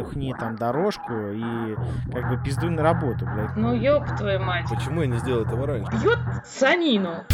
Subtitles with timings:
[0.00, 1.76] нюхни там дорожку и
[2.12, 3.56] как бы пиздуй на работу, блядь.
[3.56, 4.66] Ну ёб твою мать.
[4.68, 5.92] Почему я не сделал этого раньше?
[5.92, 7.24] Бьет санину.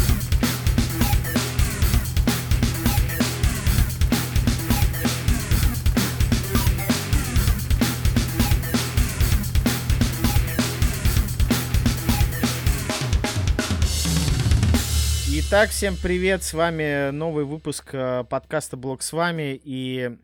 [15.39, 20.17] Итак, всем привет, с вами новый выпуск э, подкаста «Блог с вами», и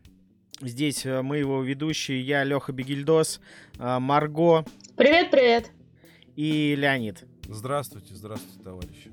[0.68, 3.40] здесь э, мы его ведущие, я, Леха Бегильдос,
[3.78, 4.64] э, Марго
[4.96, 5.70] Привет-привет.
[6.36, 7.24] и Леонид.
[7.48, 9.10] Здравствуйте, здравствуйте, товарищи.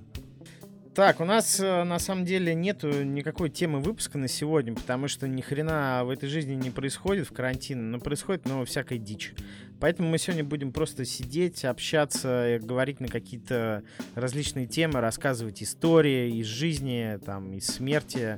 [0.94, 5.26] Так, у нас э, на самом деле нету никакой темы выпуска на сегодня, потому что
[5.26, 9.34] ни хрена в этой жизни не происходит в карантине, но происходит, но всякая дичь.
[9.80, 13.84] Поэтому мы сегодня будем просто сидеть, общаться, говорить на какие-то
[14.16, 18.38] различные темы, рассказывать истории из жизни, там, из смерти,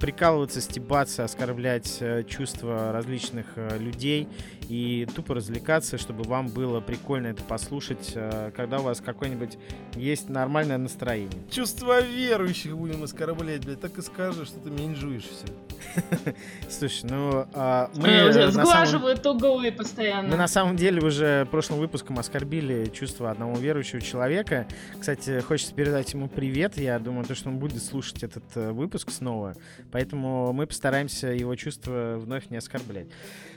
[0.00, 4.28] прикалываться, стебаться, оскорблять э, чувства различных э, людей
[4.68, 9.58] и тупо развлекаться, чтобы вам было прикольно это послушать, э, когда у вас какое-нибудь
[9.94, 11.42] есть нормальное настроение.
[11.50, 13.80] Чувства верующих будем оскорблять, блядь.
[13.80, 16.34] Так и скажи, что ты меньжуешь все.
[16.68, 20.36] Слушай, ну а, мы, Мы э, сглаживают углы мы постоянно.
[20.36, 24.66] на самом деле уже прошлым выпуском оскорбили чувства одного верующего человека.
[24.98, 26.76] Кстати, хочется передать ему привет.
[26.76, 29.54] Я думаю, то, что он будет слушать этот э, выпуск снова.
[29.90, 33.08] Поэтому мы постараемся его чувства вновь не оскорблять.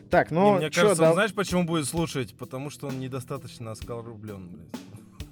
[0.09, 2.35] Так, И ну, мне чё, кажется, да- он знаешь, почему будет слушать?
[2.37, 4.81] Потому что он недостаточно оскорблен, блядь.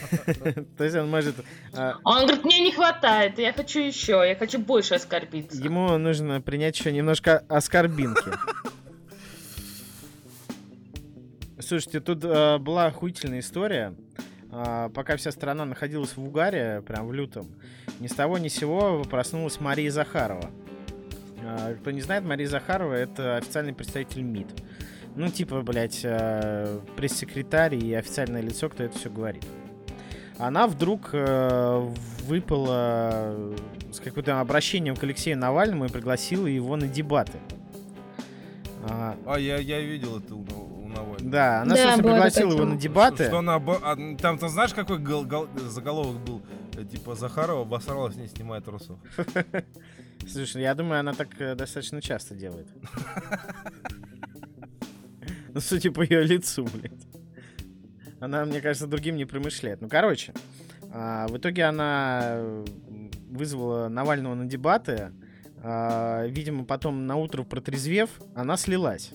[0.78, 1.36] то есть он может...
[1.74, 5.62] а, Он говорит, мне не хватает, я хочу еще, я хочу больше оскорбиться.
[5.62, 8.32] Ему нужно принять еще немножко оскорбинки.
[11.60, 13.96] Слушайте, тут э, была охуительная история.
[14.52, 17.48] А, пока вся страна находилась в угаре, прям в лютом,
[18.00, 20.52] ни с того ни с сего проснулась Мария Захарова.
[21.42, 24.62] А, кто не знает, Мария Захарова— это официальный представитель МИД.
[25.16, 29.45] Ну, типа, блядь, э, пресс-секретарь и официальное лицо, кто это все говорит.
[30.39, 31.88] Она вдруг э,
[32.25, 33.36] выпала
[33.92, 37.38] с каким-то обращением к Алексею Навальному и пригласила его на дебаты.
[38.89, 41.17] А, А, я, я видел это у, у Навального.
[41.21, 43.26] да, она, Да, собственно, пригласила его на дебаты.
[43.26, 46.42] Что она обо- а, Там, ты знаешь, какой гол- гол- заголовок был?
[46.76, 48.98] Э, Типа, Захарова обосралась, не снимая трусов.
[50.27, 52.67] Слушай, я думаю, она так достаточно часто делает.
[55.53, 57.08] Ну, судя по ее лицу, блядь.
[58.19, 59.81] Она, мне кажется, другим не промышляет.
[59.81, 60.33] Ну, короче,
[60.91, 62.41] а, в итоге она
[63.30, 65.11] вызвала Навального на дебаты.
[65.61, 69.11] А, Видимо, потом на утро протрезвев, она слилась.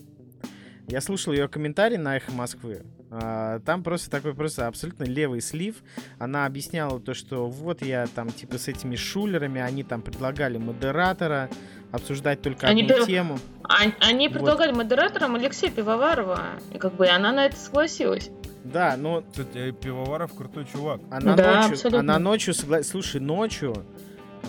[0.88, 2.82] Я слушал ее комментарий на «Эхо Москвы».
[3.10, 5.76] А, Там просто такой просто абсолютно левый слив.
[6.18, 11.48] Она объясняла то, что вот я там типа с этими шулерами, они там предлагали модератора,
[11.92, 13.38] обсуждать только Они одну пер- тему.
[13.64, 14.34] А- Они Вот.
[14.34, 16.40] предлагали модератором Алексея Пивоварова,
[16.72, 18.30] и как бы она на это согласилась.
[18.64, 21.00] Да, но Кстати, Пивоваров крутой чувак.
[21.10, 22.00] она Да, ночью, абсолютно.
[22.00, 23.84] она ночью, согла- слушай, ночью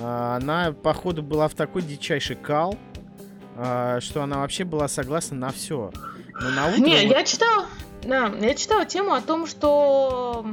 [0.01, 2.77] а, она, походу, была в такой дичайший кал,
[3.57, 5.91] а, что она вообще была согласна на все.
[6.41, 6.79] Но на утро...
[6.79, 7.66] Не, вот- я читала,
[8.03, 10.45] да, я читала тему о том, что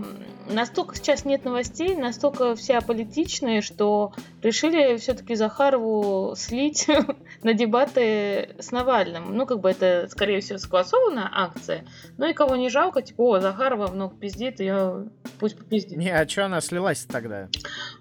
[0.48, 4.12] настолько сейчас нет новостей, настолько все аполитичные, что
[4.42, 6.88] решили все-таки Захарову слить
[7.42, 9.36] на дебаты с Навальным.
[9.36, 11.84] Ну, как бы это, скорее всего, согласованная акция.
[12.18, 15.04] Ну и кого не жалко, типа, о, Захарова много пиздит, я
[15.38, 15.96] пусть попиздит.
[15.96, 17.48] Не, а что она слилась тогда?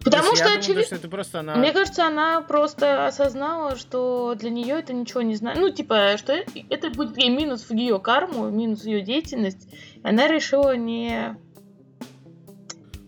[0.04, 1.56] Потому То что, я думаю, очевидно, что это просто она...
[1.56, 5.58] Мне кажется, она просто осознала, что для нее это ничего не знает.
[5.60, 9.68] Ну, типа, что это будет ей минус в ее карму, минус в ее деятельность.
[10.04, 11.36] Она решила не...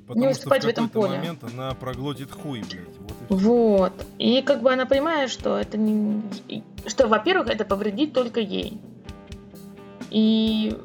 [0.08, 1.18] Потому что в выступать в этом поле.
[1.18, 2.98] момент она проглотит хуй, блядь.
[2.98, 3.34] Вот и.
[3.34, 4.06] Вот.
[4.18, 6.24] И как бы она понимает, что это не...
[6.86, 8.80] Что, во-первых, это повредит только ей.
[10.10, 10.78] И...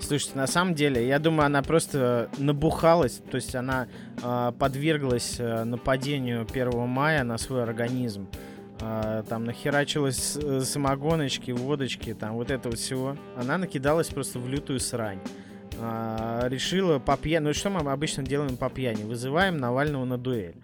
[0.00, 3.88] Слушайте, на самом деле, я думаю, она просто набухалась, то есть она
[4.22, 8.28] а, подверглась а, нападению 1 мая на свой организм.
[8.80, 13.16] А, там нахерачилась э, самогоночки, водочки, там вот это вот всего.
[13.36, 15.20] Она накидалась просто в лютую срань.
[15.82, 17.44] А, решила по пьяни...
[17.44, 19.04] Ну что мы обычно делаем по пьяни?
[19.04, 20.54] Вызываем Навального на дуэль.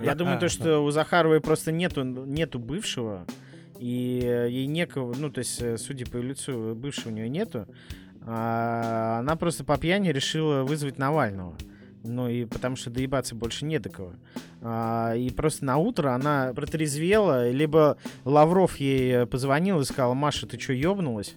[0.00, 3.26] Я думаю, то, что у Захаровой просто нету, нету бывшего,
[3.78, 7.28] и э, ей некого, ну, то есть, э, судя по ее лицу, бывшего у нее
[7.28, 7.66] нету.
[8.22, 11.54] А, она просто по пьяни решила вызвать Навального.
[12.02, 14.12] Ну и потому что доебаться больше не до кого.
[14.62, 20.58] А, и просто на утро она протрезвела, либо Лавров ей позвонил и сказал, Маша, ты
[20.58, 21.34] что, ебнулась?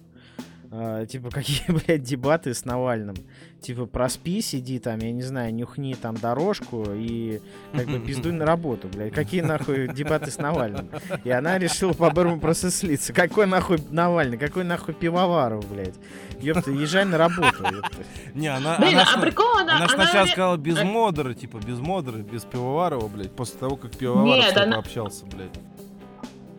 [0.76, 3.14] А, типа, какие, блядь, дебаты с Навальным?
[3.60, 7.40] Типа, проспи, сиди там, я не знаю, нюхни там дорожку и
[7.72, 9.12] как бы пиздуй на работу, блядь.
[9.12, 10.90] Какие нахуй дебаты с Навальным?
[11.22, 13.12] И она решила по-бырому просто слиться.
[13.12, 14.36] Какой нахуй Навальный?
[14.36, 15.94] Какой нахуй пивоваров, блядь?
[16.40, 17.98] Ёпта, езжай на работу, ёпта.
[18.34, 19.76] Не, она, Блин, она, а прикол, она...
[19.76, 24.44] она сначала сказала без модера, типа без модера, без пивоварова, блядь, после того, как пивоваров
[24.44, 25.56] с тобой пообщался, блядь.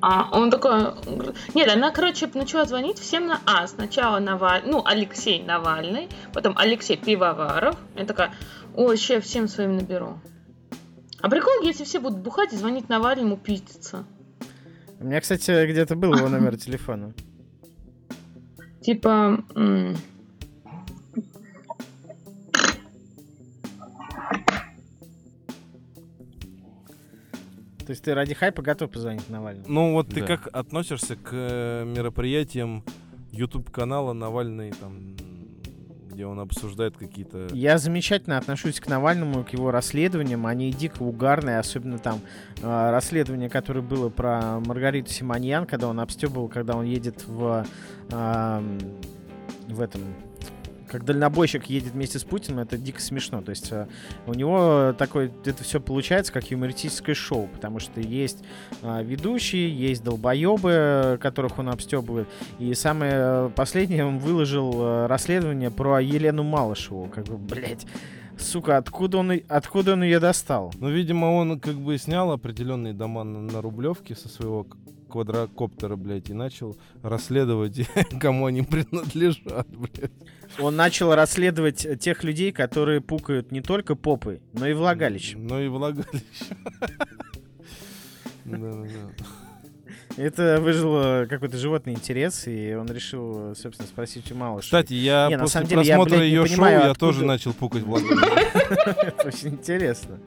[0.07, 0.93] А, он такой...
[1.55, 3.41] Нет, она, короче, начала звонить всем на...
[3.47, 7.75] А, сначала Навальный, ну, Алексей Навальный, потом Алексей Пивоваров.
[7.95, 8.31] Я такая,
[8.75, 10.19] ой, сейчас всем своим наберу.
[11.21, 14.05] А прикол, если все будут бухать и звонить Навальному, пиздиться.
[14.99, 17.11] У меня, кстати, где-то был его номер телефона.
[18.81, 19.43] Типа...
[27.85, 29.65] То есть ты ради хайпа готов позвонить Навальному?
[29.67, 30.27] Ну вот ты Да.
[30.27, 32.83] как относишься к э, мероприятиям
[33.31, 35.15] YouTube канала Навальный, там,
[36.09, 37.47] где он обсуждает какие-то...
[37.51, 40.47] Я замечательно отношусь к Навальному, к его расследованиям.
[40.47, 42.21] Они дико угарные, особенно там
[42.61, 47.65] э, расследование, которое было про Маргариту Симоньян, когда он обстебывал, когда он едет в,
[48.09, 48.79] эм,
[49.67, 50.01] в этом
[50.89, 53.41] как дальнобойщик едет вместе с Путиным, это дико смешно.
[53.41, 53.87] То есть э,
[54.25, 58.43] у него такое, это все получается как юмористическое шоу, потому что есть
[58.81, 62.27] э, ведущие, есть долбоебы, которых он обстебывает.
[62.59, 67.09] И самое последнее, он выложил э, расследование про Елену Малышеву.
[67.13, 67.85] Как бы, блядь,
[68.37, 70.73] сука, откуда он, откуда он ее достал?
[70.79, 74.65] Ну, видимо, он как бы снял определенные дома на, на Рублевке со своего
[75.09, 77.87] квадрокоптера, блядь, и начал расследовать,
[78.19, 80.11] кому они принадлежат, блядь.
[80.59, 85.47] Он начал расследовать тех людей, которые пукают не только попой, но и влагалищем.
[85.47, 86.57] Ну и влагалище.
[88.45, 89.44] Да-да-да.
[90.17, 94.61] Это выжило какой-то животный интерес, и он решил, э, собственно, спросить у Малышевой.
[94.83, 97.25] Кстати, я Не, после деле, я, просмотра блядь, не ее шоу, понимаю, я откуда- тоже
[97.25, 98.25] начал пукать влагалище.
[99.01, 100.19] Это очень интересно.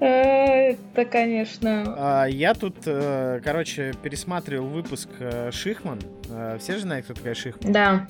[0.00, 1.94] Это, конечно...
[1.96, 5.98] А, Я тут, э, короче, пересматривал выпуск э, Шихман.
[6.30, 7.72] Э, Все же знают, кто такая Шихман?
[7.72, 8.08] Да.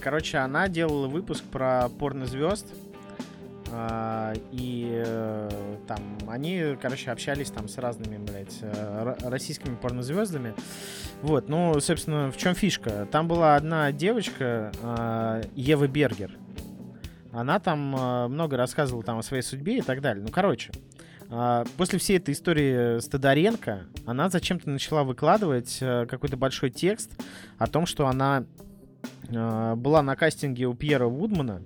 [0.00, 2.66] Короче, она делала выпуск про порнозвезд.
[2.72, 2.83] А,
[4.52, 10.54] И э, там они, короче, общались там с разными, блядь, э, ро- российскими порнозвездами.
[11.22, 13.08] Вот, ну, собственно, в чем фишка?
[13.10, 16.36] Там была одна девочка, а, Ева Бергер.
[17.32, 20.22] Она там а, много рассказывала там о своей судьбе и так далее.
[20.22, 20.70] Ну, короче,
[21.30, 27.10] а, после всей этой истории с Тодоренко, она зачем-то начала выкладывать э, какой-то большой текст
[27.58, 28.44] о том, что она
[29.28, 31.62] э, была на кастинге у Пьера Вудмана,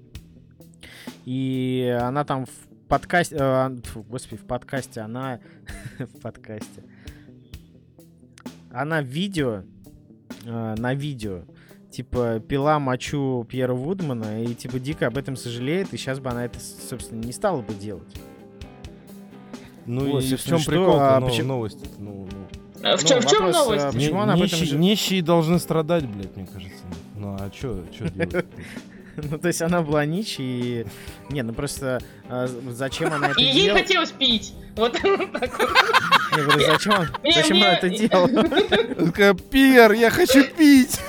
[1.30, 5.40] и она там в подкасте, э, фу, господи, в подкасте, она
[5.98, 6.82] в подкасте,
[8.70, 9.62] она в видео,
[10.46, 11.42] э, на видео,
[11.90, 16.46] типа, пила мочу Пьера Вудмана и, типа, дико об этом сожалеет, и сейчас бы она
[16.46, 18.14] это, собственно, не стала бы делать.
[19.84, 22.46] Ну Вот, и в чем что, прикол а, ну, почему- новость ну, ну.
[22.82, 23.84] А В чем, в чем вопрос, новость?
[23.84, 26.84] а, Почему она об этом Нищие- же- Нищие должны страдать, блядь, мне кажется.
[27.16, 28.46] Ну а чё делать?
[29.30, 30.86] Ну, то есть она была нич и...
[31.30, 34.54] Не, ну просто а, зачем она это И ей хотелось пить.
[34.76, 35.70] Вот так вот.
[36.36, 36.94] Я говорю, зачем,
[37.34, 39.34] зачем она это делала?
[39.50, 41.00] Пьер, я хочу пить!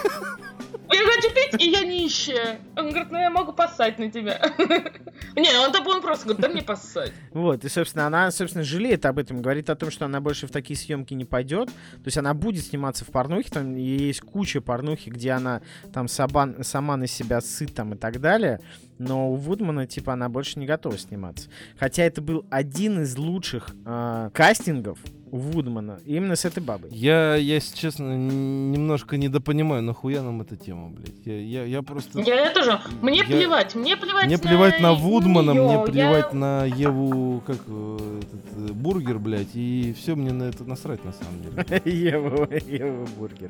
[1.20, 2.60] Хочу пить, и я нищая.
[2.78, 4.40] Он говорит, ну я могу поссать на тебя.
[5.36, 7.12] Не, он там он просто говорит, да мне поссать.
[7.32, 10.52] Вот, и, собственно, она, собственно, жалеет об этом, говорит о том, что она больше в
[10.52, 11.68] такие съемки не пойдет.
[11.68, 15.62] То есть она будет сниматься в порнухе, там есть куча порнухи, где она
[15.94, 18.62] там сама, на себя сыт там и так далее.
[18.98, 21.50] Но у Вудмана, типа, она больше не готова сниматься.
[21.78, 25.00] Хотя это был один из лучших а, кастингов
[25.32, 26.90] Вудмана именно с этой бабой.
[26.92, 31.14] Я, я, если честно, немножко недопонимаю, нахуя нам эта тема, блядь.
[31.26, 32.20] Я, я, я просто...
[32.22, 32.80] Я, я тоже.
[33.02, 35.64] Мне Я- плевать, мне плевать Мне плевать на Вудмана, неё.
[35.64, 40.44] мне Я- плевать на Еву, как э, этот, э, бургер, блядь, и все мне на
[40.44, 41.82] это насрать на самом деле.
[42.10, 43.50] Ева, Ева Бургер.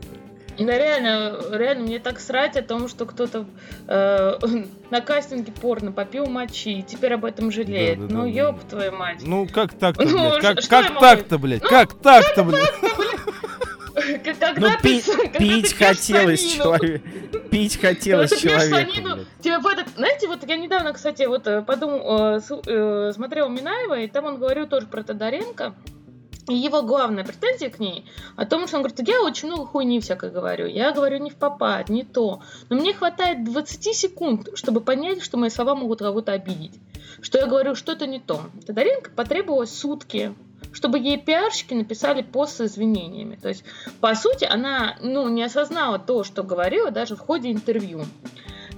[0.59, 3.45] Да реально, реально, мне так срать о том, что кто-то
[3.87, 4.37] э,
[4.89, 7.99] на кастинге порно попил мочи и теперь об этом жалеет.
[7.99, 8.69] Да, да, ну, да, ёб да.
[8.69, 9.19] твою мать.
[9.23, 10.41] Ну как так-то, Ну, блядь?
[10.41, 11.63] Как, я как могу- так-то, блядь?
[11.63, 12.73] Ну, Как так-то, блядь?
[14.23, 17.01] Когда Ну, ты пи- пить хотелось человек.
[17.49, 19.19] Пить хотелось человеку.
[19.41, 23.99] Тебе в этот, знаете, вот я недавно, кстати, вот э, подумал, э, э, смотрел Минаева,
[23.99, 25.73] и там он говорил тоже про Тодоренко.
[26.49, 29.99] И его главная претензия к ней о том, что он говорит, я очень много хуйни
[29.99, 30.65] всякой говорю.
[30.65, 32.41] Я говорю не в попад, не то.
[32.69, 36.79] Но мне хватает 20 секунд, чтобы понять, что мои слова могут кого-то обидеть.
[37.21, 38.41] Что я говорю что-то не то.
[38.65, 40.33] Тодоренко потребовалось сутки,
[40.73, 43.35] чтобы ей пиарщики написали пост с извинениями.
[43.35, 43.63] То есть,
[44.01, 48.05] по сути, она ну, не осознала то, что говорила даже в ходе интервью.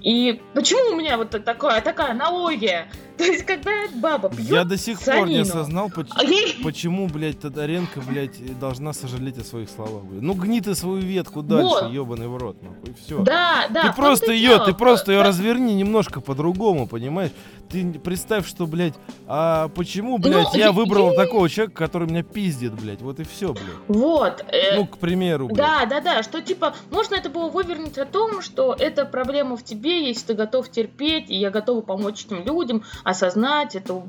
[0.01, 2.89] И почему у меня вот такая, такая аналогия?
[3.21, 7.39] То есть, когда баба пьет Я до сих пор не осознал, поч- а почему, блядь,
[7.39, 10.03] Тодоренко, блядь, должна сожалеть о своих словах.
[10.03, 10.23] блядь.
[10.23, 11.91] Ну гни ты свою ветку дальше, Вот.
[11.91, 13.19] ебаный в рот, нахуй, все.
[13.23, 13.89] Да, да.
[13.89, 14.65] ты просто и ее, дело.
[14.65, 15.27] ты просто ее Да.
[15.27, 17.31] разверни немножко по-другому, понимаешь?
[17.69, 18.95] Ты представь, что, блядь,
[19.27, 23.23] а почему, блядь, Ну, я выбрал е- такого человека, который меня пиздит, блядь, вот и
[23.23, 23.63] все, блядь.
[23.87, 24.43] Вот.
[24.51, 25.57] э, Ну, к примеру, блядь.
[25.57, 29.63] Да, да, да, что типа можно это было вывернуть о том, что это проблема в
[29.63, 34.03] тебе, если ты готов терпеть, и я готова помочь этим людям осознать эту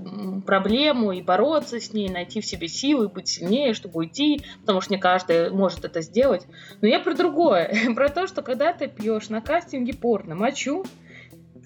[0.47, 4.93] проблему и бороться с ней, найти в себе силы, быть сильнее, чтобы уйти, потому что
[4.93, 6.47] не каждый может это сделать.
[6.81, 10.85] Но я про другое, про то, что когда ты пьешь на кастинге порно мочу,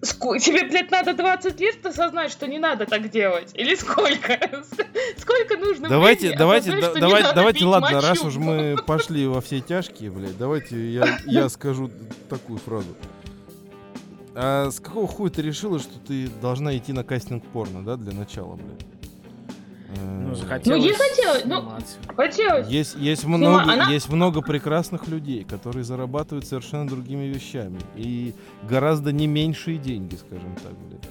[0.01, 3.53] Тебе, блядь, надо 20 лет осознать, что не надо так делать?
[3.55, 4.39] Или сколько?
[5.17, 8.07] Сколько нужно Давайте, времени давайте, осознать, да- давайте, давайте, ладно, мочу?
[8.07, 11.91] раз уж мы пошли во все тяжкие, блядь, давайте я, я скажу
[12.29, 12.95] такую фразу.
[14.39, 18.13] А с какого хуя ты решила, что ты должна идти на кастинг порно, да, для
[18.13, 18.85] начала, блядь?
[19.97, 21.71] Э, Ну, захотелось я хотела, ну.
[22.15, 22.69] Хотелось.
[22.69, 27.81] Есть, есть, много, она- есть много прекрасных людей, которые зарабатывают совершенно другими вещами.
[27.95, 28.35] И
[28.69, 31.09] гораздо не меньшие деньги, скажем так, блядь.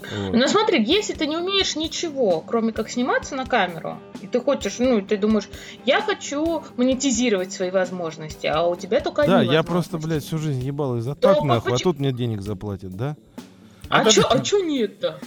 [0.00, 0.34] Вот.
[0.34, 4.78] Ну смотри, если ты не умеешь ничего, кроме как сниматься на камеру, и ты хочешь,
[4.78, 5.48] ну, ты думаешь,
[5.84, 10.62] я хочу монетизировать свои возможности, а у тебя только Да, я просто, блядь, всю жизнь
[10.62, 13.16] ебал из-за так, нахуй, а тут мне денег заплатят, да?
[13.88, 15.18] А, А то чё, а чё нет-то?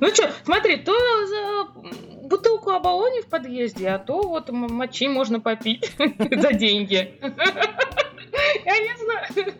[0.00, 0.92] Ну что, смотри, то
[1.26, 1.80] за
[2.22, 7.14] бутылку оболони в подъезде, а то вот мочи можно попить за деньги.
[8.64, 9.56] Я не знаю.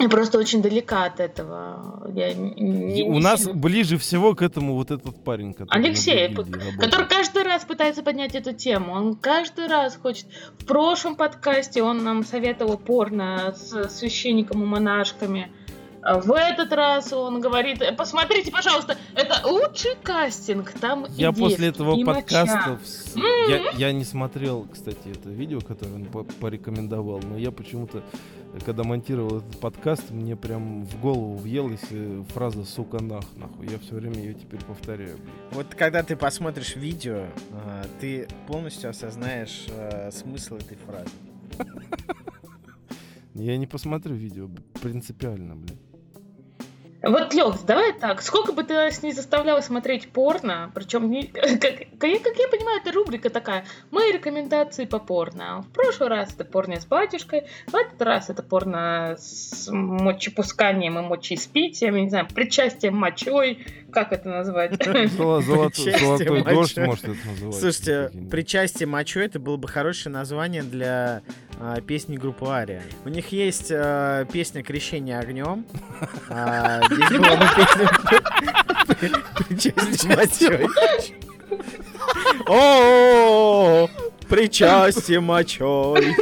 [0.00, 2.10] Я просто очень далека от этого.
[2.14, 6.34] Я не- У не нас сильно- ближе всего к этому вот этот парень, который Алексей,
[6.34, 8.94] который каждый раз пытается поднять эту тему.
[8.94, 10.26] Он каждый раз хочет.
[10.58, 15.52] В прошлом подкасте он нам советовал порно с священником и монашками.
[16.02, 21.30] А В этот раз он говорит, «Э, посмотрите, пожалуйста, это лучший кастинг, там и Я
[21.32, 22.20] после девки, этого и моча».
[22.20, 22.78] подкаста...
[22.82, 27.98] вс- Я, я не смотрел, кстати, это видео, которое он по- порекомендовал, но я почему-то,
[27.98, 33.68] э, когда монтировал этот подкаст, мне прям в голову въелась э, фраза «сука нах», нахуй.
[33.68, 35.18] Я все время ее теперь повторяю.
[35.52, 41.10] Вот когда ты посмотришь видео, а, ты полностью осознаешь а, смысл этой фразы.
[43.34, 44.48] Я не посмотрю видео,
[44.80, 45.78] принципиально, блин.
[47.02, 48.20] Вот, Лёх, давай так.
[48.22, 51.60] Сколько бы ты нас не заставляла смотреть порно, причем, как,
[51.98, 55.62] как я, как я понимаю, это рубрика такая, мои рекомендации по порно.
[55.62, 61.02] В прошлый раз это порно с батюшкой, в этот раз это порно с мочепусканием и
[61.02, 64.72] мочеиспитием, я не знаю, причастием мочой, как это назвать?
[65.16, 67.60] Золотой дождь, может, это называется.
[67.60, 71.22] Слушайте, причастие мочой это было бы хорошее название для
[71.60, 72.82] а, песни группы Ария.
[73.04, 75.64] У них есть а, песня «Крещение огнем».
[76.30, 77.88] А, Здесь была бы песня
[79.46, 80.68] «Причастие мочой».
[82.46, 83.88] О,
[84.28, 86.16] причастие мочой.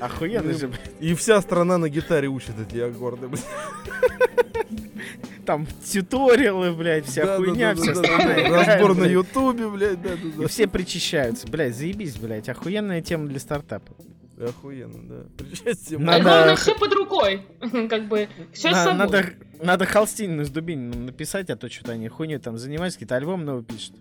[0.00, 0.92] Охуенно же, блядь.
[1.00, 3.42] И вся страна на гитаре учит эти аккорды, блин.
[5.48, 9.00] Там тьюториалы, блядь, вся Да, да, хуйня, да, вся да, страна да, играет, Разбор на
[9.00, 9.12] блядь.
[9.12, 11.46] ютубе, блядь, да, да, И все причащаются.
[11.48, 12.50] Блядь, заебись, блядь.
[12.50, 13.94] Охуенная тема для стартапа.
[14.36, 14.48] да.
[14.48, 15.24] Охуенно, да.
[15.38, 17.46] Причастие Надо- А главное, все под рукой.
[17.88, 18.98] Как бы все На- с собой.
[18.98, 19.24] надо,
[19.62, 23.64] надо Холстинину с Дубининым написать, а то что-то они хуйню там занимаются, какие-то альбом новый
[23.64, 23.94] пишут.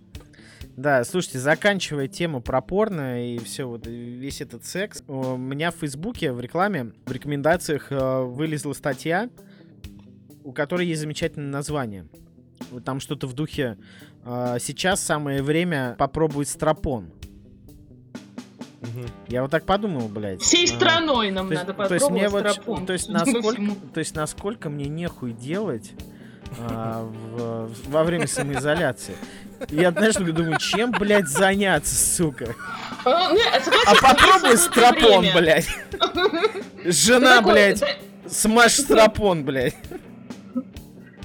[0.75, 5.75] Да, слушайте, заканчивая тему про порно и все вот, весь этот секс, у меня в
[5.75, 9.29] Фейсбуке в рекламе, в рекомендациях э, вылезла статья,
[10.47, 12.05] у которой есть замечательное название.
[12.71, 13.77] Вот Там что-то в духе
[14.23, 17.11] э, «Сейчас самое время попробовать стропон».
[19.27, 20.41] Я вот так подумал, блядь.
[20.41, 22.85] Всей А, страной нам то есть, надо то есть мне попробовать вот, стропон.
[22.85, 23.61] то есть насколько,
[23.93, 25.91] то есть насколько мне нехуй делать
[26.59, 29.15] а, в- во время самоизоляции.
[29.69, 32.55] Я, знаешь, думаю, чем, блядь, заняться, сука?
[33.03, 33.31] А,
[33.87, 35.67] А попробуй стропон, блядь.
[36.85, 37.83] Жена, блядь,
[38.29, 39.75] смажь стропон, блядь.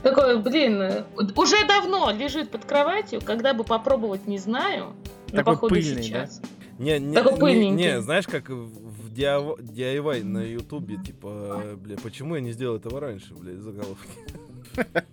[0.03, 1.05] Такой, блин, э,
[1.37, 4.95] уже давно лежит под кроватью, когда бы попробовать не знаю,
[5.31, 6.41] но Такой походу пыльный, сейчас.
[6.79, 7.85] Не, не, Такой не, пыльненький.
[7.85, 13.35] не, знаешь, как в DIY, на ютубе, типа, бля, почему я не сделал этого раньше,
[13.35, 14.11] блядь, заголовки.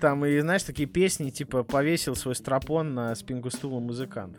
[0.00, 4.36] Там и, знаешь, такие песни, типа, повесил свой стропон на спинку стула музыкант.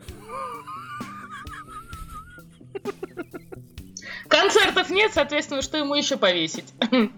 [4.28, 6.72] Концертов нет, соответственно, что ему еще повесить?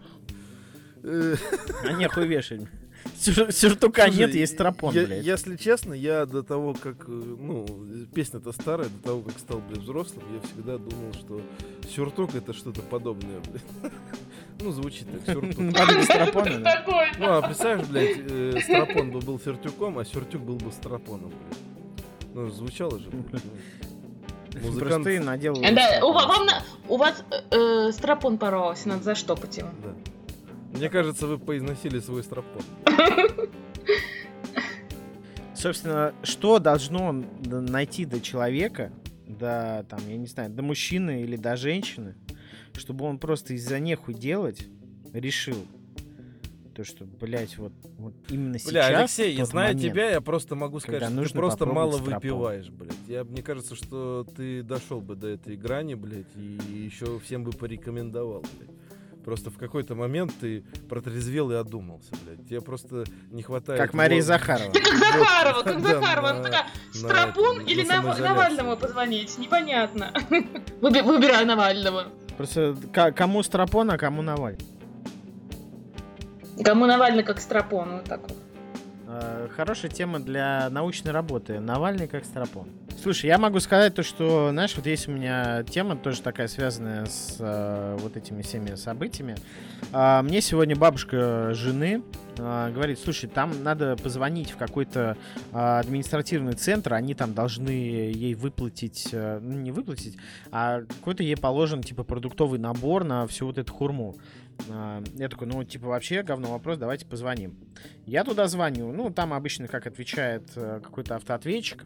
[1.05, 2.63] А нехуй вешать.
[3.19, 5.25] Сюр- Сюртука Слушай, нет, есть тропон, я- блядь.
[5.27, 7.67] Если честно, я до того, как, э, ну,
[8.15, 11.43] песня-то старая, до того, как стал, блядь, взрослым, я всегда думал, что
[11.95, 13.93] сюртук это что-то подобное, блядь.
[14.61, 15.57] Ну, звучит так, сюртук.
[15.73, 16.77] Да?
[16.77, 17.13] Такое.
[17.19, 22.35] Ну, а представляешь, блядь, э, Страпон бы был сюртюком, а сюртюк был бы Страпоном, блядь.
[22.35, 23.43] Ну, звучало же, блядь.
[23.45, 23.51] ну.
[24.53, 25.55] Просто Музыкант, ты надел...
[25.61, 26.49] Да, у, ва- вам
[26.89, 29.69] у вас э, э, стропон порвался, надо заштопать его.
[29.83, 29.95] да.
[30.75, 32.63] Мне кажется, вы поизносили свой Страпон.
[35.55, 38.93] Собственно, что должно найти до человека,
[39.27, 42.17] до, там, я не знаю, до мужчины или до женщины,
[42.75, 44.67] чтобы он просто из-за нехуй делать
[45.13, 45.57] решил,
[46.75, 48.73] то, что, блядь, вот, вот именно сейчас...
[48.73, 52.15] Бля, Алексей, я знаю момент, тебя, я просто могу сказать, что ты просто мало Страпон.
[52.15, 52.93] выпиваешь, блядь.
[53.07, 57.53] Я, мне кажется, что ты дошел бы до этой грани, блядь, и еще всем бы
[57.53, 58.74] порекомендовал, блядь.
[59.25, 62.47] Просто в какой-то момент ты протрезвел и одумался, блядь.
[62.47, 63.81] Тебе просто не хватает...
[63.81, 64.73] Как Мария вот- Захарова.
[64.73, 66.27] Как Захарова, как Захарова.
[66.27, 67.85] на- Она такая, этом, или.
[68.21, 69.39] Навальному позвонить?
[69.39, 70.13] Непонятно.
[70.83, 72.05] Выби- Выбираю Навального.
[72.37, 72.77] Просто
[73.17, 74.59] кому Страпон, а кому Наваль.
[76.63, 78.37] Кому Навальный как Стропон, вот так вот.
[79.09, 81.61] Э, Хорошая тема для научной работы.
[81.61, 82.69] Навальный как Страпон.
[83.03, 87.05] Слушай, я могу сказать то, что, знаешь, вот есть у меня тема тоже такая связанная
[87.05, 89.37] с э, вот этими всеми событиями.
[89.93, 92.03] А, мне сегодня бабушка жены
[92.39, 95.17] а, говорит, слушай, там надо позвонить в какой-то
[95.53, 100.17] а, административный центр, они там должны ей выплатить, э, ну не выплатить,
[100.51, 104.17] а какой-то ей положен типа продуктовый набор на всю вот эту хурму.
[104.69, 107.57] Я такой, ну, типа, вообще говно вопрос, давайте позвоним.
[108.07, 111.85] Я туда звоню, ну, там обычно, как отвечает э, какой-то автоответчик,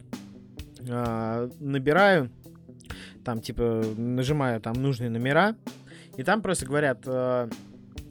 [0.87, 2.29] А, набираю,
[3.23, 5.55] там, типа, нажимаю там нужные номера,
[6.17, 7.49] и там просто говорят, э,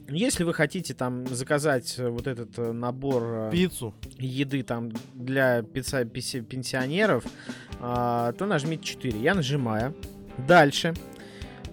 [0.07, 3.93] если вы хотите там заказать вот этот э, набор э, Пиццу.
[4.17, 7.25] еды там для писи- пенсионеров,
[7.79, 9.19] а, то нажмите 4.
[9.19, 9.95] Я нажимаю.
[10.47, 10.93] Дальше.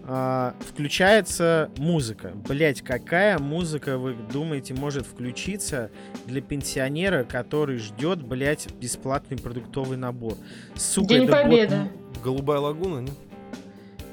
[0.08, 2.30] А, включается музыка.
[2.48, 5.90] Блять, какая музыка, вы думаете, может включиться
[6.26, 10.34] для пенсионера, который ждет, блять, бесплатный продуктовый набор?
[10.76, 11.76] Сука, День это Боб- Победы.
[12.22, 13.10] Голубая лагуна, не?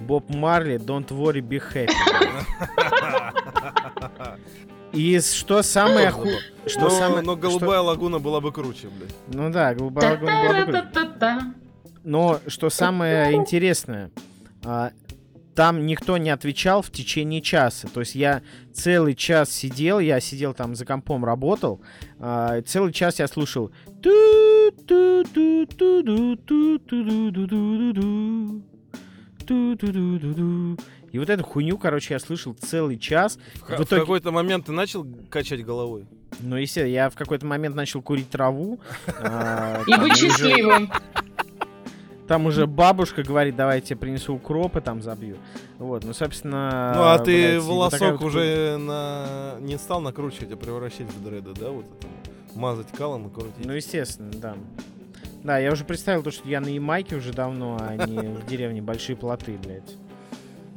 [0.01, 1.91] Боб Марли, Don't worry, be happy.
[4.93, 6.27] И что самое ху...
[6.67, 7.21] Что но, самое...
[7.23, 9.13] но что- голубая лагуна была бы круче, блядь.
[9.27, 11.53] Ну да, голубая лагуна была бы круче.
[12.03, 14.11] Но что самое интересное,
[14.63, 14.91] а,
[15.55, 17.87] там никто не отвечал в течение часа.
[17.87, 18.41] То есть я
[18.73, 21.81] целый час сидел, я сидел там за компом, работал.
[22.19, 23.71] а, Целый час я слушал.
[31.11, 33.37] И вот эту хуйню, короче, я слышал целый час.
[33.55, 36.07] В, В в итоге- какой-то момент ты начал качать головой.
[36.39, 38.79] Ну, естественно, я в какой-то момент начал курить траву.
[39.19, 40.89] а, И быть счастливым.
[42.33, 45.37] Там уже бабушка говорит, давай я тебе принесу укропы, там забью.
[45.77, 46.91] Вот, ну, собственно...
[46.95, 49.57] ну, а ты блядь, вот волосок вот уже на...
[49.59, 51.69] не стал накручивать, а превращать в дреды, да?
[51.69, 52.55] Вот это вот.
[52.55, 53.63] Мазать калом и крутить.
[53.63, 54.55] Ну, естественно, да.
[55.43, 58.81] Да, я уже представил то, что я на Ямайке уже давно, а не в деревне
[58.81, 59.95] Большие Плоты, блядь.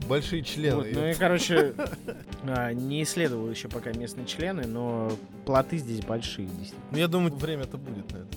[0.07, 0.77] Большие члены.
[0.77, 1.73] Вот, ну и, короче,
[2.47, 5.11] а, не исследовал еще пока местные члены, но
[5.47, 6.83] плоты здесь большие, действительно.
[6.91, 8.37] Ну, я думаю, время-то будет на это.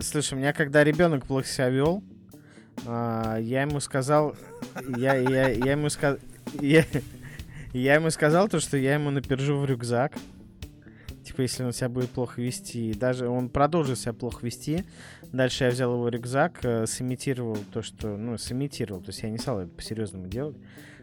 [0.00, 2.02] Слушай, у меня когда ребенок плохо себя вел,
[2.84, 4.36] а, я ему сказал,
[4.96, 6.18] я, я, я ему сказал,
[6.60, 6.84] я,
[7.72, 10.12] я ему сказал то, что я ему напержу в рюкзак.
[11.24, 12.94] Типа, если он себя будет плохо вести.
[12.94, 14.84] Даже он продолжил себя плохо вести.
[15.32, 18.16] Дальше я взял его рюкзак, э, сымитировал то, что...
[18.16, 19.00] Ну, сымитировал.
[19.02, 20.56] То есть я не стал это по-серьезному делать.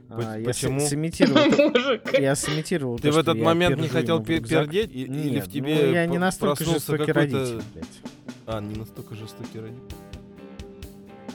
[0.09, 0.79] А, я почему?
[0.79, 1.99] с- сымитировал...
[2.19, 4.91] Я сымитировал Ты то, в этот я момент не хотел пердеть?
[4.93, 7.87] Или Нет, в тебе ну, я не п- настолько проснулся жестокий какой-то- родитель, блядь.
[8.45, 9.95] А, не настолько жестокий родитель.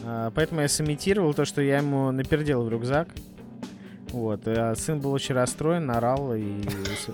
[0.05, 3.09] А, Поэтому я сымитировал то, что я ему напердел в рюкзак.
[4.11, 4.41] Вот.
[4.47, 6.41] А сын был очень расстроен, орал и...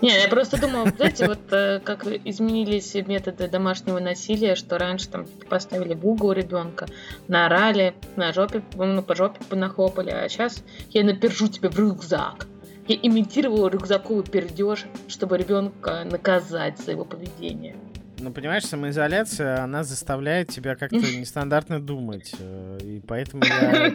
[0.01, 5.25] Не, я просто думала, знаете, вот э, как изменились методы домашнего насилия, что раньше там
[5.25, 6.87] типа, поставили в угол ребенка,
[7.27, 12.47] наорали, на жопе, ну, по жопе понахлопали, а сейчас я напержу тебя в рюкзак.
[12.87, 17.77] Я имитировала рюкзаковый пердеж, чтобы ребенка наказать за его поведение.
[18.19, 22.33] Ну, понимаешь, самоизоляция, она заставляет тебя как-то нестандартно думать.
[22.39, 23.93] э, И поэтому я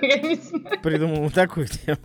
[0.83, 1.97] придумал такую тему.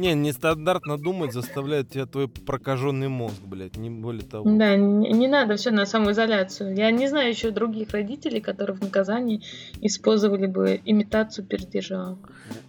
[0.00, 4.48] Не, нестандартно думать заставляет тебя твой прокаженный мозг, блядь, не более того.
[4.48, 6.74] Да, не, не надо все на самоизоляцию.
[6.74, 9.42] Я не знаю еще других родителей, которые в наказании
[9.82, 12.16] использовали бы имитацию пердежа.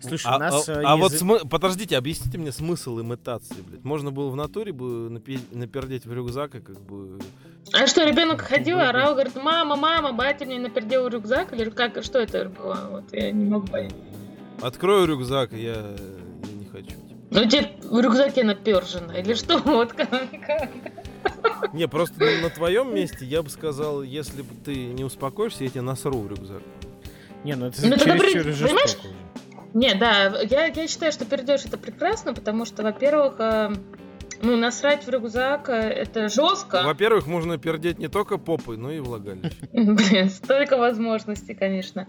[0.02, 0.68] Слушай, а, у нас...
[0.68, 3.86] а, э, а вот смы- подождите, объясните мне смысл имитации, блядь.
[3.86, 7.18] Можно было в натуре бы напи- напердеть в рюкзак и как бы...
[7.72, 11.54] А что, ребенок ходил, орал, говорит, мама, мама, батя мне напердел рюкзак?
[11.54, 12.90] Или как, что это было?
[12.92, 13.96] Вот я не могу понять.
[14.60, 16.92] Открою рюкзак, и я, я не хочу.
[17.32, 19.58] Ну, тебе в рюкзаке напержено, или что?
[19.66, 20.70] Вот как?
[21.74, 25.70] Не, просто на, на твоем месте я бы сказал, если бы ты не успокоишься, я
[25.70, 26.62] тебе насру в рюкзак.
[27.44, 29.08] Не, ну это Ну, чересчур при- жестоко.
[29.74, 33.72] Не, да, я, я считаю, что пердеж это прекрасно, потому что, во-первых, э,
[34.42, 36.82] ну, насрать в рюкзак э, это жестко.
[36.84, 39.56] Во-первых, можно пердеть не только попой, но и влагалище.
[39.72, 42.08] Блин, столько возможностей, конечно.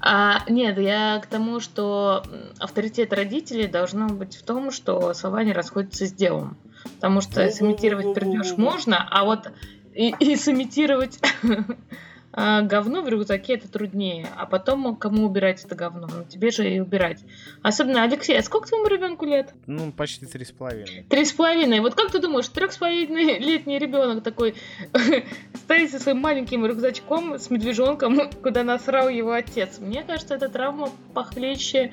[0.00, 2.22] А, нет, я к тому, что
[2.58, 6.56] авторитет родителей должно быть в том, что слова не расходятся с делом.
[6.96, 9.52] Потому что сымитировать пердеж можно, а вот
[9.94, 11.20] и, и сымитировать
[12.32, 14.28] а, говно в рюкзаке это труднее.
[14.36, 16.06] А потом кому убирать это говно?
[16.06, 17.24] Ну, тебе же и убирать.
[17.62, 19.52] Особенно, Алексей, а сколько твоему ребенку лет?
[19.66, 21.04] Ну, почти три с половиной.
[21.08, 21.80] Три с половиной.
[21.80, 24.54] Вот как ты думаешь, трех с половиной летний ребенок такой
[25.54, 29.78] стоит со своим маленьким рюкзачком с медвежонком, куда насрал его отец?
[29.80, 31.92] Мне кажется, эта травма похлеще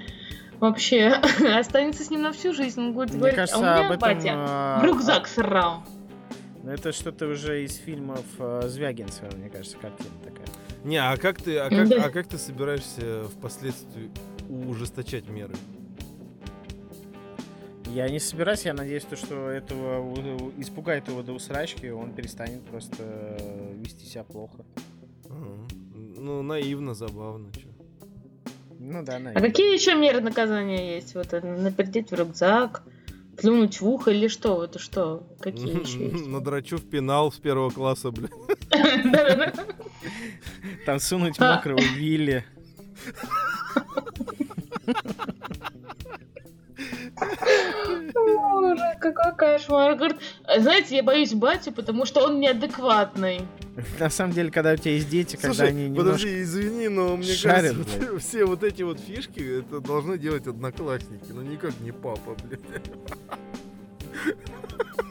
[0.60, 1.08] вообще
[1.58, 2.80] останется с ним на всю жизнь.
[2.80, 4.00] Он будет Мне говорить, кажется, а у меня об этом...
[4.00, 5.84] батя а, в рюкзак срал.
[6.64, 10.48] А, Это что-то уже из фильмов э, Звягинцева, мне кажется, картина такая.
[10.84, 12.06] Не, а как ты, а как, Да.
[12.06, 14.10] а как ты собираешься впоследствии
[14.50, 15.56] ужесточать меры?
[17.94, 20.14] Я не собираюсь, я надеюсь, то, что этого
[20.58, 24.66] испугает его до усрачки, он перестанет просто э, вести себя плохо.
[25.30, 25.68] Ага.
[26.18, 27.50] Ну, наивно, забавно.
[27.54, 27.68] чё.
[28.80, 29.50] Ну да, А наверное.
[29.50, 31.16] какие еще меры наказания есть?
[31.16, 32.84] Вот э, напердеть в рюкзак,
[33.38, 34.64] плюнуть в ухо или что?
[34.64, 35.24] Это что?
[35.40, 36.28] Какие еще есть?
[36.28, 38.12] Надрачу в пенал с первого класса.
[38.12, 39.54] Да-да-да.
[40.86, 42.46] Там сунуть мокрого Вилли.
[48.16, 49.96] Ужас, какой кошмар.
[49.96, 50.18] Говорит,
[50.58, 53.42] знаете, я боюсь батю, потому что он неадекватный.
[54.00, 56.12] На самом деле, когда у тебя есть дети, когда Слушай, они немножко...
[56.12, 58.22] подожди, извини, но мне шарят, кажется, блядь.
[58.24, 62.62] все вот эти вот фишки, это должны делать одноклассники, но никак не папа, блядь.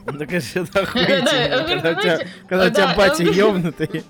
[0.05, 1.65] Ну, конечно, это охуительно.
[1.67, 4.03] Когда у тебя, когда батя ёбнутый,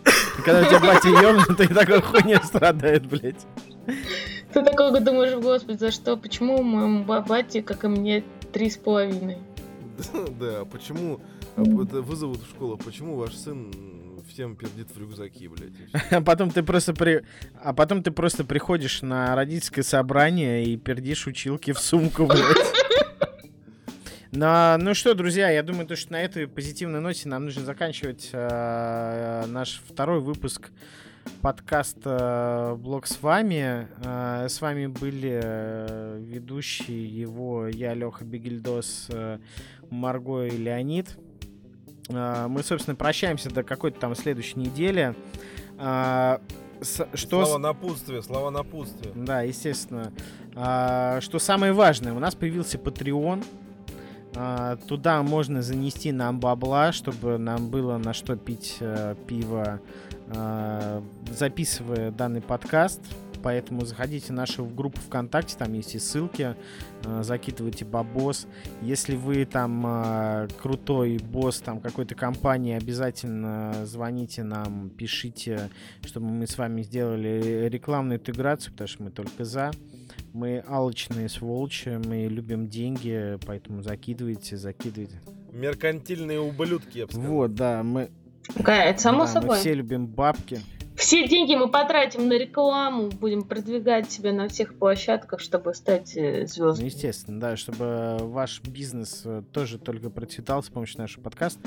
[0.43, 3.45] когда у тебя батя ёбнутый, такой хуйня страдает, блядь.
[4.53, 6.17] Ты такой думаешь, господи, за что?
[6.17, 9.37] Почему моему ба- бате, как и мне, три с половиной?
[10.39, 11.19] Да, почему
[11.55, 13.71] а, это вызовут в школу, почему ваш сын
[14.37, 15.71] всем пердит в рюкзаки, блядь?
[16.11, 17.23] А потом ты просто при...
[17.59, 23.51] А потом ты просто приходишь на родительское собрание и пердишь училки в сумку, блядь.
[24.31, 28.29] На- ну что, друзья, я думаю, то, что на этой позитивной ноте нам нужно заканчивать
[28.31, 30.69] э, наш второй выпуск
[31.41, 33.87] подкаста «Блог с вами».
[34.05, 39.39] Э, с вами были э, ведущие его, я, Леха Бегельдос, э,
[39.89, 41.17] Марго и Леонид.
[42.09, 45.15] Э, мы, собственно, прощаемся до какой-то там следующей недели.
[45.77, 46.41] А,
[46.81, 49.11] с- что Слова напутствия, слова напутствия.
[49.15, 50.11] да, естественно.
[50.55, 53.43] А, что самое важное, у нас появился Patreon.
[54.35, 59.79] А, туда можно занести нам бабла, чтобы нам было на что пить э, пиво,
[60.29, 63.01] а, записывая данный подкаст.
[63.41, 66.55] Поэтому заходите в нашу группу ВКонтакте, там есть и ссылки,
[67.05, 68.47] а, закидывайте бабос.
[68.81, 75.69] Если вы там а, крутой босс там какой-то компании, обязательно звоните нам, пишите,
[76.03, 79.71] чтобы мы с вами сделали рекламную интеграцию, потому что мы только за.
[80.33, 85.19] Мы алчные сволочи, мы любим деньги, поэтому закидывайте, закидывайте.
[85.51, 87.31] Меркантильные ублюдки, я бы сказал.
[87.31, 88.09] Вот, да, мы,
[88.59, 89.57] Да, это само да, мы собой.
[89.57, 90.59] все любим бабки.
[90.97, 96.41] Все деньги мы потратим на рекламу, будем продвигать себя на всех площадках, чтобы стать э,
[96.41, 96.85] Ну, звездой.
[96.85, 101.59] естественно, да, чтобы ваш бизнес э, тоже только процветал с помощью нашего подкаста.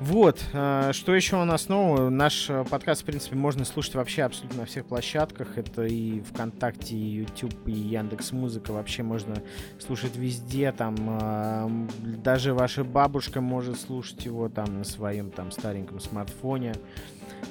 [0.00, 2.08] Вот, э, что еще у нас нового?
[2.10, 5.56] Наш э, подкаст, в принципе, можно слушать вообще абсолютно на всех площадках.
[5.58, 8.72] Это и ВКонтакте, и YouTube, и Яндекс Музыка.
[8.72, 9.36] Вообще можно
[9.78, 10.72] слушать везде.
[10.72, 11.90] Там э, м,
[12.22, 16.74] даже ваша бабушка может слушать его там на своем там стареньком смартфоне.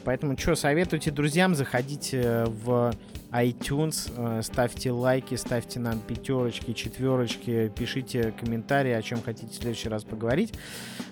[0.04, 2.94] Поэтому что, советуйте друзьям, заходите в
[3.32, 9.90] iTunes, э, ставьте лайки, ставьте нам пятерочки, четверочки, пишите комментарии, о чем хотите в следующий
[9.90, 10.54] раз поговорить.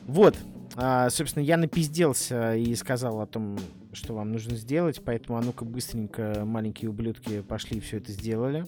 [0.06, 0.36] Вот,
[0.76, 3.58] а, собственно, я напизделся и сказал о том,
[3.94, 8.66] что вам нужно сделать, поэтому а ну-ка быстренько, маленькие ублюдки, пошли и все это сделали.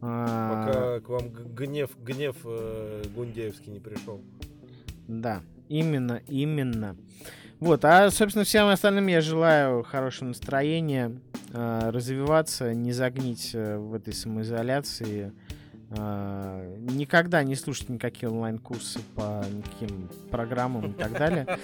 [0.00, 4.22] А, Пока к вам гнев, гнев э, Гундеевский не пришел.
[5.06, 6.96] Да, именно, именно.
[7.58, 11.20] Вот, а, собственно, всем остальным я желаю хорошего настроения,
[11.52, 15.32] э, развиваться, не загнить э, в этой самоизоляции,
[15.90, 21.46] никогда не слушать никакие онлайн-курсы по никаким программам и так далее.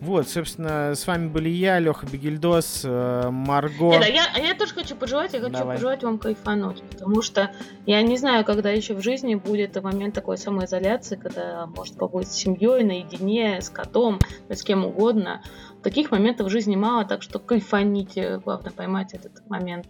[0.00, 3.90] Вот, собственно, с вами были я, Леха Бегельдос, э, Марго.
[3.90, 5.76] Нет, а я, а я тоже хочу пожелать, я хочу Давай.
[5.76, 7.50] пожелать вам кайфануть, потому что
[7.84, 12.34] я не знаю, когда еще в жизни будет момент такой самоизоляции, когда может побыть с
[12.34, 15.42] семьей, наедине, с котом, с кем угодно.
[15.82, 19.86] Таких моментов в жизни мало, так что кайфаните, главное поймать этот момент.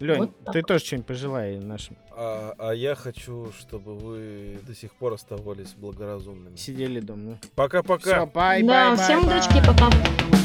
[0.00, 0.52] Лень, вот так.
[0.54, 1.96] ты тоже что-нибудь пожелай нашим.
[2.10, 6.56] А, а я хочу, чтобы вы до сих пор оставались благоразумными.
[6.56, 7.38] Сидели дома.
[7.54, 8.24] Пока-пока.
[8.24, 10.37] Все, бай, да, бай, всем бай, удачки, пока.